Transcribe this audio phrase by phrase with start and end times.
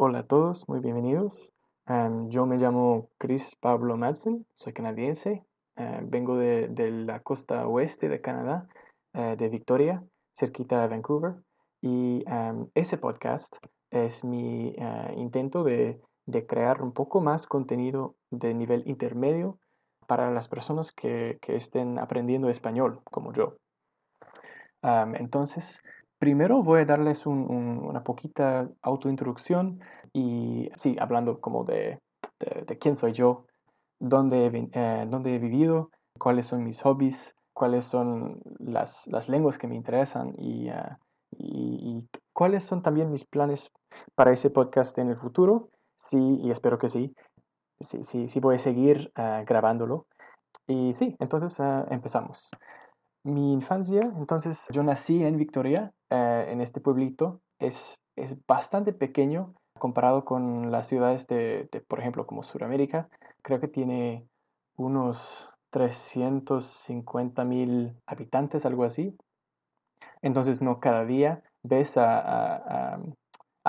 [0.00, 1.52] Hola a todos, muy bienvenidos.
[1.86, 5.42] Em, yo me llamo Chris Pablo Madsen, soy canadiense,
[6.02, 6.68] vengo de,
[7.06, 8.68] la costa oeste de Canadá,
[9.14, 10.02] eh, de Victoria,
[10.34, 11.36] cerquita de Vancouver,
[11.80, 12.24] y
[12.74, 13.56] ese podcast
[13.90, 16.00] es mi eh, intento de,
[16.46, 19.58] crear un poco más contenido de nivel intermedio
[20.08, 23.56] para las personas que, estén aprendiendo español, como yo.
[24.82, 25.82] entonces,
[26.18, 29.80] primero voy a darles una poquita autointroducción
[30.14, 32.00] y sí, hablando como de,
[32.80, 33.44] quién soy yo,
[34.00, 39.76] dónde, eh, dónde, he vivido, cuáles son mis hobbies, cuáles son las, lenguas que me
[39.76, 40.98] interesan y, ah,
[41.32, 43.70] y, cuáles son también mis planes
[44.14, 45.68] para ese podcast en el futuro.
[45.96, 47.12] Sí, y espero que sí.
[47.80, 50.06] Sí, sí, voy a seguir ah, grabándolo.
[50.66, 52.50] Y sí, entonces ah, empezamos.
[53.24, 57.40] Mi infancia, entonces yo nací en Victoria, eh, en este pueblito.
[57.58, 63.08] Es, es bastante pequeño comparado con las ciudades de, por ejemplo, como Sudamérica.
[63.42, 64.26] Creo que tiene
[64.76, 69.16] unos 350 mil habitantes, algo así.
[70.22, 72.98] Entonces, no cada día ves a,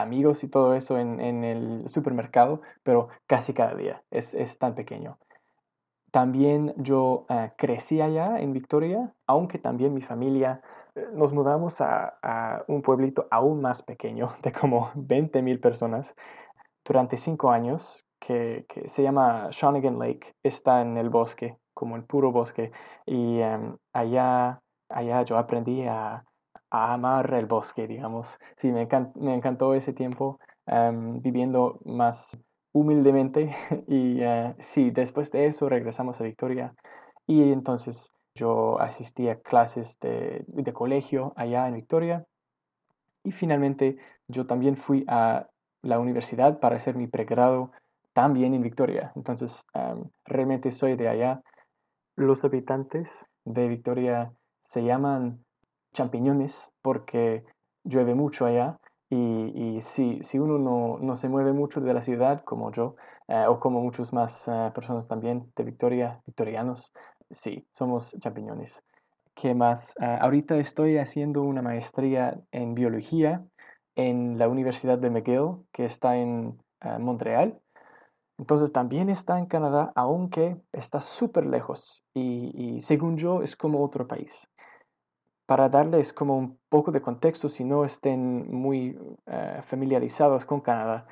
[0.00, 4.02] amigos y todo eso en, el supermercado, pero casi cada día.
[4.10, 5.18] Es, tan pequeño.
[6.10, 10.62] También yo eh, crecí allá en Victoria, aunque también mi familia
[10.94, 16.14] eh, nos mudamos a, un pueblito aún más pequeño, de como 20 mil personas,
[16.84, 20.34] durante cinco años, que, se llama Shawnigan Lake.
[20.42, 22.72] Está en el bosque, como el puro bosque.
[23.06, 26.24] Y em, allá, allá yo aprendí a,
[26.74, 28.38] amar el bosque, digamos.
[28.56, 32.36] Sí, me, encantó ese tiempo em, viviendo más
[32.72, 33.54] humildemente.
[33.88, 36.74] y eh, sí, después de eso regresamos a Victoria.
[37.26, 42.26] Y entonces yo asistí a clases de, colegio allá en Victoria.
[43.22, 43.96] Y finalmente
[44.28, 45.46] yo también fui a
[45.82, 47.70] la universidad para hacer mi pregrado
[48.12, 49.12] también en Victoria.
[49.16, 51.42] Entonces, em, realmente soy de allá.
[52.16, 53.08] Los habitantes
[53.44, 54.32] de Victoria
[54.62, 55.43] se llaman
[55.94, 57.44] champiñones porque
[57.84, 58.78] llueve mucho allá
[59.08, 62.96] y, si, si, uno no, no, se mueve mucho de la ciudad como yo
[63.28, 66.92] eh, o como muchas más eh, personas también de Victoria, victorianos,
[67.30, 68.74] sí, somos champiñones.
[69.34, 69.94] ¿Qué más?
[70.00, 73.44] Ah, ahorita estoy haciendo una maestría en biología
[73.96, 77.58] en la Universidad de McGill, que está en ah, Montreal.
[78.38, 84.08] Entonces también está en Canadá, aunque está súper lejos y, según yo es como otro
[84.08, 84.42] país.
[85.46, 91.06] Para darles como un poco de contexto, si no estén muy ah, familiarizados con Canadá,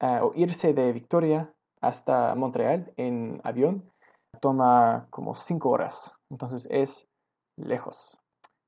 [0.00, 3.90] o irse de Victoria hasta Montreal en avión
[4.40, 7.08] toma como cinco horas, entonces es
[7.56, 8.18] lejos.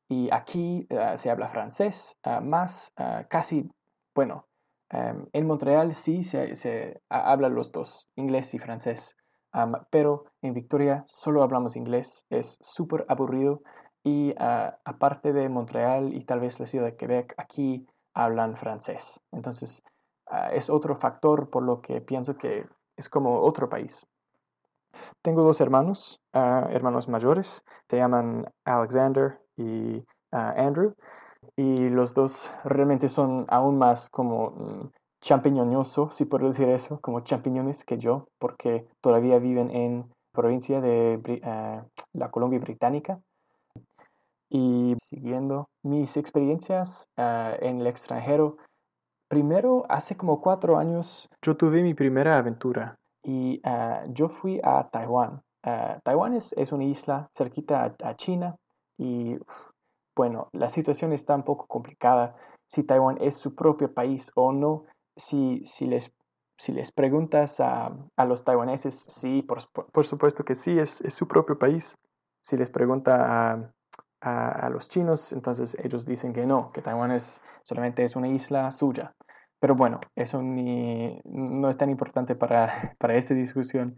[0.09, 2.93] Y aquí eh, se habla francés, más
[3.29, 3.71] casi,
[4.15, 4.47] bueno,
[4.91, 9.15] en Montreal sí se, se habla los dos, inglés y francés,
[9.91, 13.63] pero en Victoria solo hablamos inglés, es súper aburrido
[14.05, 19.21] y ah, aparte de Montreal y tal vez la ciudad de Quebec, aquí hablan francés.
[19.33, 19.83] Entonces
[20.53, 22.65] es otro factor por lo que pienso que
[22.97, 24.07] es como otro país.
[25.23, 30.95] Tengo dos hermanos, ah, hermanos mayores, se llaman Alexander y Andrew,
[31.57, 34.91] y los dos realmente son aún más como mm,
[36.13, 41.21] si puedo decir eso, como champiñones que yo, porque todavía viven en provincia de
[42.13, 43.21] la Colombia Británica.
[44.51, 48.57] Y siguiendo mis experiencias en el extranjero,
[49.29, 54.89] primero, hace como cuatro años, yo tuve mi primera aventura y ah, yo fui a
[54.91, 55.43] Taiwán.
[55.63, 58.57] Ah, Taiwán es, es, una isla cerquita a, China
[58.99, 59.37] y
[60.17, 62.35] bueno, la situación está un poco complicada
[62.67, 64.85] si Taiwán es su propio país o no.
[65.17, 66.11] Si, si, les,
[66.57, 69.59] si les preguntas a, a los taiwaneses, sí, por,
[69.93, 71.97] por, supuesto que sí, es, es, su propio país.
[72.43, 73.73] Si les pregunta a,
[74.21, 78.71] a, los chinos, entonces ellos dicen que no, que Taiwán es, solamente es una isla
[78.73, 79.15] suya.
[79.61, 83.97] Pero bueno, eso ni, no es tan importante para, para esta discusión.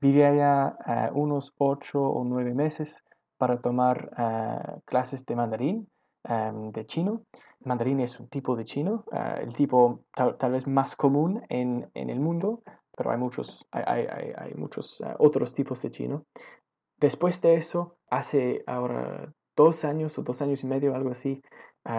[0.00, 3.02] viví allá ah, unos ocho o nueve meses
[3.38, 5.88] para tomar ah, clases de mandarín,
[6.24, 7.22] de chino.
[7.64, 12.10] Mandarín es un tipo de chino, ah, el tipo tal, vez más común en, en,
[12.10, 12.62] el mundo,
[12.96, 16.24] pero hay muchos, hay, hay, hay muchos otros tipos de chino.
[17.00, 21.42] Después de eso, hace ahora dos años o dos años y medio, algo así,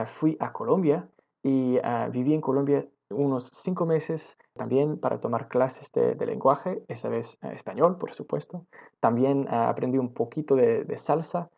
[0.05, 1.09] fui a Colombia
[1.43, 7.09] y ah, viví en Colombia unos cinco meses también para tomar clases de, lenguaje, esa
[7.09, 8.65] vez eh, español, por supuesto.
[8.99, 11.49] También eh, aprendí un poquito de, salsa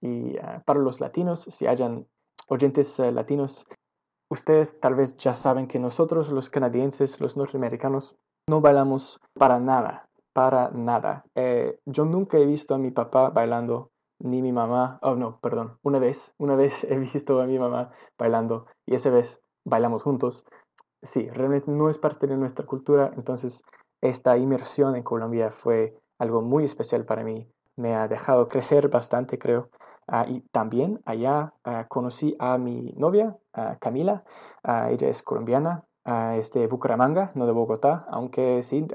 [0.00, 2.06] y eh, para los latinos, si hayan
[2.48, 3.66] oyentes latinos,
[4.28, 8.16] ustedes tal vez ya saben que nosotros los canadienses, los norteamericanos,
[8.48, 11.24] no bailamos para nada, para nada.
[11.86, 13.90] yo nunca he visto a mi papá bailando
[14.20, 17.90] ni mi mamá, oh no, perdón, una vez, una vez he visto a mi mamá
[18.18, 20.44] bailando y esa vez bailamos juntos.
[21.02, 23.62] Sí, realmente no es parte de nuestra cultura, entonces
[24.02, 27.48] esta inmersión en Colombia fue algo muy especial para mí.
[27.76, 29.70] Me ha dejado crecer bastante, creo.
[30.06, 33.36] Ah, y también allá ah, conocí a mi novia,
[33.80, 34.24] Camila.
[34.62, 35.84] Ah, ella es colombiana,
[36.36, 38.86] es de Bucaramanga, no de Bogotá, aunque sí,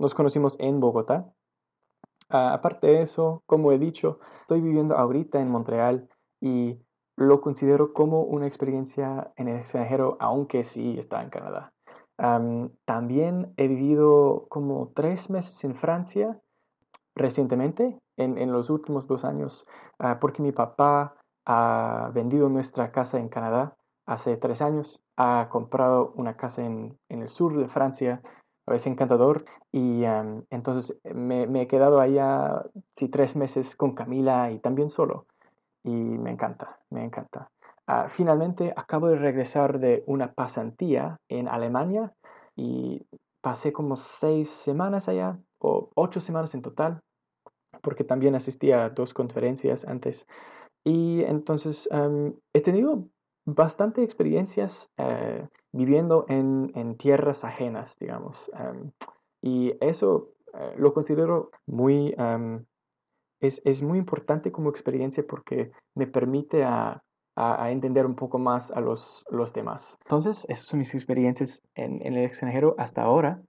[0.00, 1.32] nos conocimos en Bogotá.
[2.28, 6.08] aparte de eso, como he dicho, estoy viviendo ahorita en Montreal
[6.40, 6.78] y
[7.16, 11.72] lo considero como una experiencia en el extranjero, aunque sí está en Canadá.
[12.84, 16.40] también he vivido como tres meses en Francia
[17.14, 19.66] recientemente, en, los últimos dos años,
[19.98, 21.16] ah, porque mi papá
[21.46, 23.76] ha vendido nuestra casa en Canadá
[24.06, 28.22] hace tres años, ha comprado una casa en, el sur de Francia,
[28.72, 30.04] es encantador, y
[30.50, 35.26] entonces me, he quedado allá sí, tres meses con Camila y también solo
[35.86, 37.50] y me encanta, me encanta.
[37.86, 42.12] Ah, finalmente acabo de regresar de una pasantía en Alemania
[42.56, 43.06] y
[43.40, 47.00] pasé como seis semanas allá, o ocho semanas en total,
[47.82, 50.26] porque también asistí a dos conferencias antes.
[50.84, 51.88] Y entonces
[52.52, 53.06] he tenido
[53.46, 58.50] bastante experiencias eh, viviendo en, en, tierras ajenas, digamos.
[59.40, 62.14] y eso eh, lo considero muy
[63.40, 67.02] es, muy importante como experiencia porque me permite a,
[67.68, 69.98] entender un poco más a los, los demás.
[70.04, 73.42] Entonces, esas son mis experiencias en, el extranjero hasta ahora.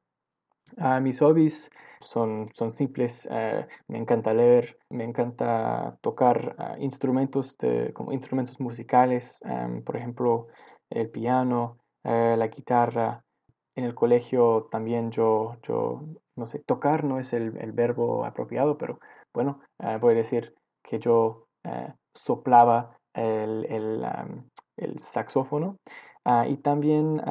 [0.78, 1.70] Ah, mis hobbies
[2.02, 3.28] son, son simples.
[3.32, 9.40] Eh, me encanta leer, me encanta tocar ah, instrumentos, de, como instrumentos musicales,
[9.86, 10.48] por ejemplo,
[10.90, 13.24] el piano, eh, la guitarra.
[13.76, 16.02] En el colegio también yo, yo,
[16.36, 19.00] no sé, tocar no es el, el verbo apropiado, pero
[19.34, 21.48] bueno, eh, voy a decir que yo
[22.14, 24.06] soplaba el,
[24.98, 25.78] saxófono
[26.26, 27.22] ah, y también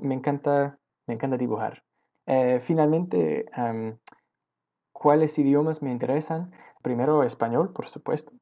[0.00, 1.82] me, encanta, me encanta dibujar.
[2.26, 3.46] Eh, finalmente,
[4.92, 6.52] ¿cuáles idiomas me interesan?
[6.82, 8.32] Primero español, por supuesto.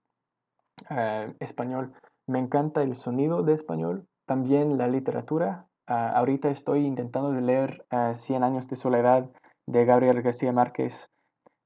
[1.40, 1.92] español,
[2.26, 5.66] me encanta el sonido de español, también la literatura.
[5.86, 7.84] Ah, ahorita estoy intentando leer
[8.14, 9.28] Cien años de soledad
[9.66, 11.10] de Gabriel García Márquez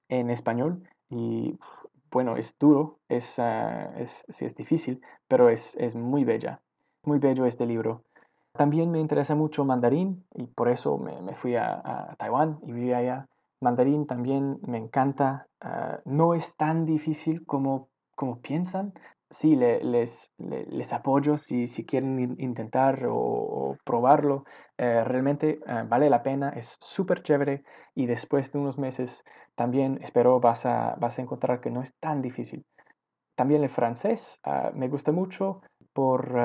[0.08, 1.58] en español y
[2.10, 6.60] bueno, es duro, es, uh, es, sí es difícil, pero es, es muy bella.
[7.02, 8.04] Muy bello este libro.
[8.54, 12.92] También me interesa mucho mandarín y por eso me, fui a, a, Taiwán y viví
[12.92, 13.28] allá.
[13.60, 15.46] Mandarín también me encanta.
[15.60, 18.94] Ah, no es tan difícil como, como piensan
[19.34, 24.44] sí, les, les, apoyo si, si quieren intentar o, probarlo.
[24.78, 27.64] Eh, realmente eh, vale la pena, es súper chévere
[27.94, 29.24] y después de unos meses
[29.54, 32.64] también espero vas a, vas a encontrar que no es tan difícil.
[33.36, 35.62] También el francés ah, me gusta mucho
[35.92, 36.36] por,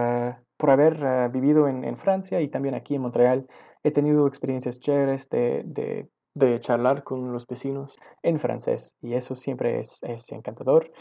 [0.59, 3.47] por haber vivido en, en, Francia y también aquí en Montreal.
[3.83, 9.35] He tenido experiencias chéveres de, de, de charlar con los vecinos en francés y eso
[9.35, 10.91] siempre es, es encantador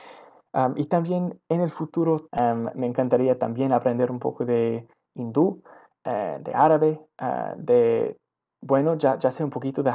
[0.77, 2.29] y también en el futuro
[2.75, 5.63] me encantaría también aprender un poco de hindú,
[6.05, 8.17] eh, de árabe, ah, de,
[8.61, 9.95] bueno, ya, ya sé un poquito de eh,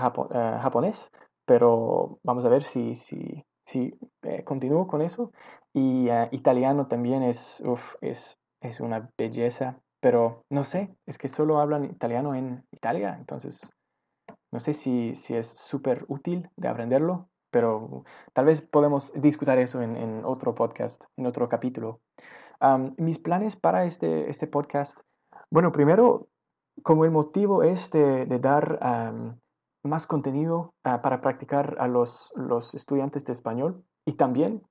[0.61, 1.09] japonés,
[1.45, 5.31] pero vamos a ver si, si, si eh, continúo con eso.
[5.73, 7.61] Y ah, italiano también es,
[8.01, 13.61] es, es una belleza, pero no sé, es que solo hablan italiano en Italia, entonces
[14.51, 18.03] no sé si, si es súper útil de aprenderlo, pero
[18.33, 22.01] tal vez podemos discutir eso en, otro podcast, en otro capítulo.
[22.97, 24.99] mis planes para este, este podcast,
[25.49, 26.27] bueno, primero,
[26.81, 28.79] como el motivo es de, dar
[29.83, 34.63] más contenido ah, para practicar a los, los estudiantes de español y también,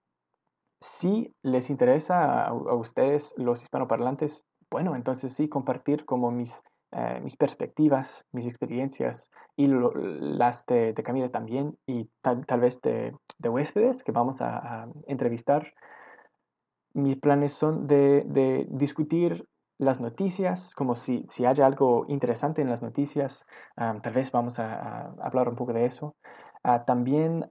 [0.83, 6.63] si les interesa a ustedes, los hispanoparlantes, bueno, entonces sí, compartir como mis
[6.95, 14.05] eh, mis perspectivas, mis experiencias y las de, Camila también y tal, vez de, huéspedes
[14.05, 15.73] que vamos a, entrevistar.
[16.93, 19.47] Mis planes son de, discutir
[19.79, 25.15] las noticias, como si, si haya algo interesante en las noticias, tal vez vamos a,
[25.23, 26.15] hablar un poco de eso.
[26.63, 27.47] Ah, también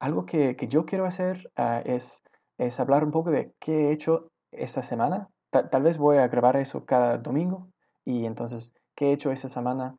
[0.00, 2.22] algo que, yo quiero hacer ah, es,
[2.60, 5.28] es hablar un poco de qué he hecho esta semana.
[5.50, 7.68] tal vez voy a grabar eso cada domingo
[8.04, 9.96] y entonces ¿qué he hecho esa semana?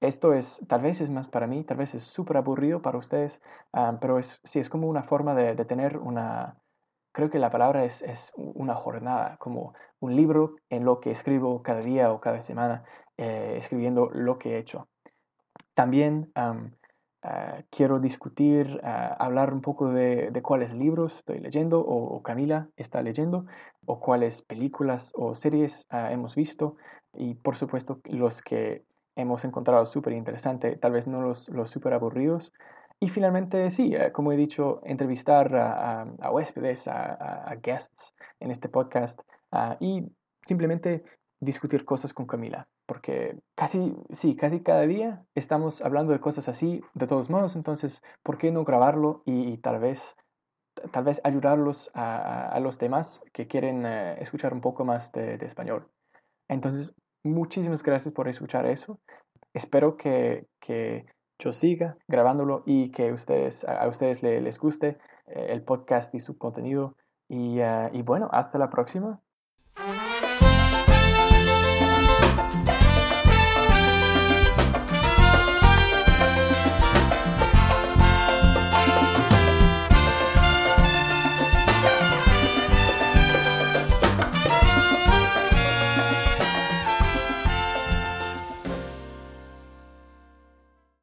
[0.00, 3.40] Esto es, tal vez es más para mí, tal vez es súper aburrido para ustedes,
[3.72, 6.56] ah, pero es, sí, es como una forma de, tener una,
[7.12, 11.62] creo que la palabra es, es, una jornada, como un libro en lo que escribo
[11.62, 12.84] cada día o cada semana,
[13.16, 14.88] eh, escribiendo lo que he hecho.
[15.74, 16.32] También
[17.28, 23.02] Ah, quiero discutir, ah, hablar un poco de, cuáles libros estoy leyendo o, Camila está
[23.02, 23.46] leyendo,
[23.84, 26.76] o cuáles películas o series ah, hemos visto
[27.12, 28.84] y por supuesto los que
[29.16, 32.52] hemos encontrado súper interesante, tal vez no los, los súper aburridos.
[33.00, 39.20] Y finalmente, sí, como he dicho, entrevistar a huéspedes, a, guests en este podcast
[39.80, 40.04] y
[40.46, 41.02] simplemente
[41.40, 46.82] discutir cosas con Camila, porque casi, sí, casi cada día estamos hablando de cosas así,
[46.94, 50.16] de todos modos, entonces, ¿por qué no grabarlo y, tal vez
[50.92, 55.88] tal vez ayudarlos a, los demás que quieren eh, escuchar un poco más de, español.
[56.48, 56.92] Entonces,
[57.24, 59.00] muchísimas gracias por escuchar eso.
[59.54, 60.46] Espero que,
[61.38, 66.36] yo siga grabándolo y que ustedes, a, ustedes les, guste eh, el podcast y su
[66.36, 66.94] contenido.
[67.28, 69.20] Y, eh, y bueno, hasta la próxima.